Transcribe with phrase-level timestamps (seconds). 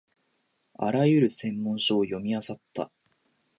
[0.79, 2.89] あらゆる専門書を読みあさった